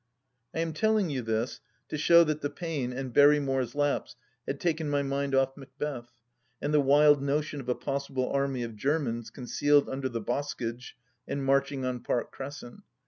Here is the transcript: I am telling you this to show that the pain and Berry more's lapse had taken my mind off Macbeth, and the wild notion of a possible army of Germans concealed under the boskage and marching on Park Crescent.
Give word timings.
I 0.55 0.61
am 0.61 0.73
telling 0.73 1.11
you 1.11 1.21
this 1.21 1.59
to 1.89 1.95
show 1.95 2.23
that 2.23 2.41
the 2.41 2.49
pain 2.49 2.91
and 2.91 3.13
Berry 3.13 3.39
more's 3.39 3.75
lapse 3.75 4.15
had 4.47 4.59
taken 4.59 4.89
my 4.89 5.03
mind 5.03 5.35
off 5.35 5.55
Macbeth, 5.55 6.09
and 6.59 6.73
the 6.73 6.81
wild 6.81 7.21
notion 7.21 7.59
of 7.61 7.69
a 7.69 7.75
possible 7.75 8.27
army 8.31 8.63
of 8.63 8.75
Germans 8.75 9.29
concealed 9.29 9.87
under 9.87 10.09
the 10.09 10.19
boskage 10.19 10.95
and 11.27 11.45
marching 11.45 11.85
on 11.85 11.99
Park 11.99 12.31
Crescent. 12.31 12.81